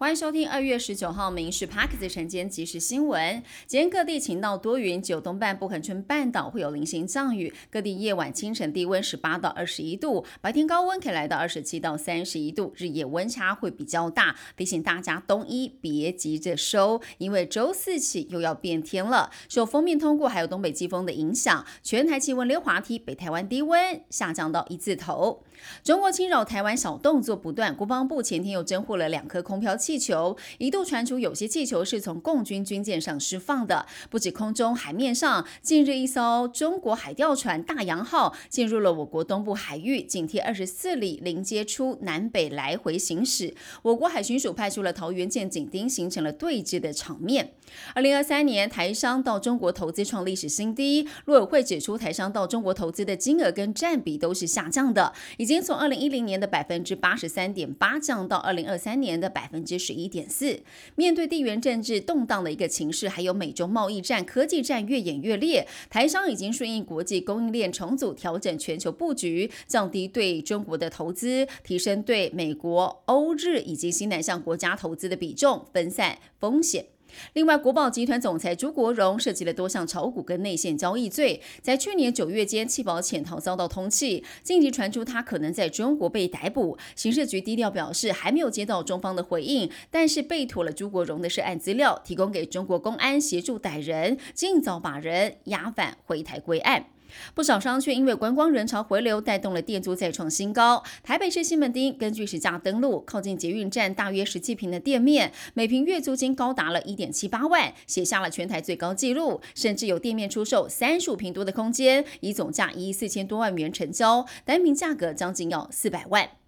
[0.00, 3.42] 欢迎收听二月十九号《民事 Parks》晨间即时新闻。
[3.66, 7.52] 今天各地晴到多云，九东半部恒春半岛会有零星降雨。
[7.70, 14.34] 各地夜晚、清晨低温十八到二十一度，白天高温可以来到二十七到三十一度，日夜温差会比较大。
[14.56, 19.30] 提醒大家冬衣别急着收，因为周四起又要变天了。
[19.50, 25.44] 受封面通过还有东北季风的影响，全台气温溜滑梯，北台湾低温下降到一字头。
[25.84, 29.89] 中国侵扰台湾小动作不断，国防部前天又侦获了两颗空飘器。
[29.90, 43.52] 气球一度传出有些气球是从共军军舰上释放的，不止空中海面上，近日一艘中国海钓船“大洋号”进入了我国东部海域，紧贴二十四里，临接出南北来回行驶。
[43.82, 47.54] 我国海巡署派出了桃园舰警丁，形成了对峙的场面。
[47.92, 51.08] 二零二三年，台商到中国投资创历史新低。
[51.24, 59.79] 陆委会指出，台商到中国投资的金额跟占比都是下降的，已经从二零一零年的百分之八十三点八降到二零二三年的百分之。
[59.80, 60.60] 十一点四，
[60.94, 76.84] 面对地缘政治动荡的一个情势，还有美中贸易战、科技战越演越烈，台商已经顺应国际供应链重组，调整全球布局，降低对中国的投资，提升对美国、欧日以及新南向国家投资的比重，分散风险。
[77.32, 86.76] 另外，国宝集团总裁朱国荣涉及了多项炒股跟内线交易罪，在去年九月间弃保潜逃遭到通缉，近期传出他可能在中国被逮捕。
[86.94, 96.86] 刑事局低调表示还没有接到中方的回应，但是备妥了朱国荣的涉案资料，提供给中国公安协助逮人，尽早把人押返回台归案。
[97.34, 100.82] 不少商圈因为观光人潮回流，带动了店租再创新高。
[101.02, 109.40] 台北市西门町根据实价登录，靠近捷运站大约十七平的店面，每平月租金高达了一点七八万，写下了全台最高纪录。
[109.54, 116.39] 甚至有店面出售三十五平多的空间，以总价一亿四千多万元成交，单平价格将近要四百万。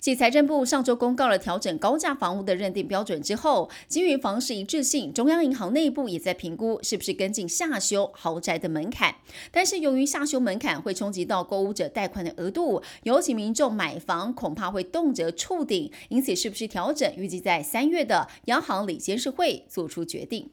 [0.00, 9.14] 继财政部上周公告了调整高价房屋的认定标准之后，基于房市一致性，中央银行内部也在评估是不是跟进下修豪宅的门槛。
[9.50, 20.50] 但是由于下修门槛会冲击到购物者贷款的额度，尤其民众买房恐怕会动辄触顶，因此是不是调整，预计在三月的央行理监事会做出决定。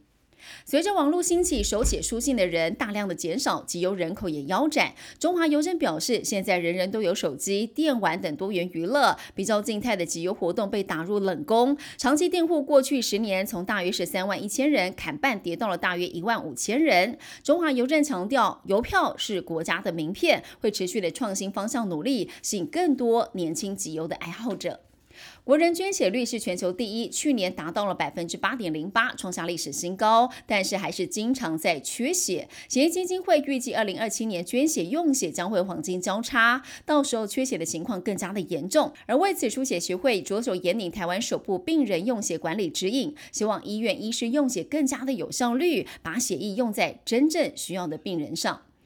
[0.66, 4.94] 随着网络兴起，手写书信的人大量的减少，集邮人口也腰斩。
[5.20, 11.78] 中华邮政表示，现在人人都有手机、电玩等多元娱乐，比较静态的集邮活动被打入冷宫。
[11.98, 17.18] 长期订户过去十年从大约是三万一千人砍半，跌到了大约一万五千人。
[17.44, 24.82] 中华邮政强调，邮票是国家的名片，会持续的创新方向努力，吸引更多年轻集邮的爱好者。
[25.46, 30.28] 国人捐血率是全球第一，去年达到了百分之八点零八，创下历史新高。
[30.48, 32.50] 但是还是经常在缺血。
[32.68, 38.92] 血液基金会预计，二零二七年捐血用血将会黄金交叉，到时候缺血的情况更加的严重。
[39.06, 48.62] 而为此，输血协会着手引领台湾首部病人用血管理指引，希望医院医师用血更加的有效率，把血液用在真正需要的病人上。